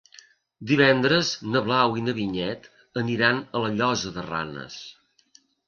[0.69, 2.67] Divendres na Blau i na Vinyet
[3.03, 4.83] aniran a la Llosa de Ranes.